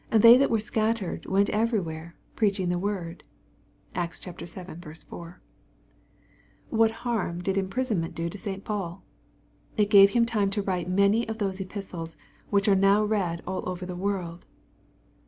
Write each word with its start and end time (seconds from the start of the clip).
They 0.09 0.35
that 0.35 0.49
were 0.49 0.59
scattered 0.59 1.27
went 1.27 1.51
everywhere, 1.51 2.15
preaching 2.35 2.69
the 2.69 2.79
word. 2.79 3.23
(Acts 3.93 4.19
vii.4.)— 4.19 5.35
What 6.71 6.89
harm 7.05 7.43
did 7.43 7.55
imprisonment 7.55 8.15
do 8.15 8.27
St. 8.35 8.63
Paul? 8.65 9.03
It 9.77 9.91
gave 9.91 10.09
him 10.17 10.25
time 10.25 10.49
to 10.49 10.63
write 10.63 10.89
many 10.89 11.29
of 11.29 11.37
those 11.37 11.61
Epistles, 11.61 12.17
which 12.49 12.67
are 12.67 12.73
now 12.73 13.05
read 13.05 13.43
all 13.45 13.61
over 13.69 13.85
the 13.85 13.95
world. 13.95 14.47